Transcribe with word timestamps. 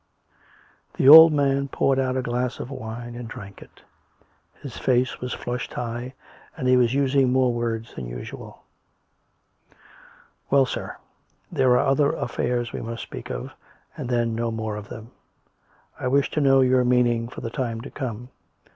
The 0.95 1.07
old 1.07 1.31
man 1.31 1.67
poured 1.67 1.99
out 1.99 2.17
a 2.17 2.23
glass 2.23 2.59
of 2.59 2.71
wine 2.71 3.13
and 3.13 3.27
drank 3.27 3.61
it. 3.61 3.83
His 4.59 4.75
face 4.79 5.21
was 5.21 5.31
flushed 5.31 5.73
high, 5.75 6.15
and 6.57 6.67
he 6.67 6.75
was 6.75 6.95
using 6.95 7.31
more 7.31 7.53
words 7.53 7.93
than 7.93 8.07
usual. 8.07 8.63
COME 9.69 9.77
RACK! 9.77 9.77
COME 9.77 9.77
ROPE! 10.09 10.51
115" 10.57 10.57
Well, 10.57 10.65
sir, 10.65 10.97
there 11.55 11.77
are 11.77 11.85
other 11.87 12.13
affairs 12.13 12.73
we 12.73 12.81
must 12.81 13.03
speak 13.03 13.29
of; 13.29 13.51
and 13.95 14.09
then 14.09 14.33
no 14.33 14.49
more 14.49 14.75
of 14.75 14.89
them. 14.89 15.11
I 15.99 16.07
wish 16.07 16.31
to 16.31 16.41
know 16.41 16.61
your 16.61 16.83
meaning 16.83 17.27
for 17.27 17.41
the 17.41 17.51
time 17.51 17.81
to 17.81 17.91
come. 17.91 18.29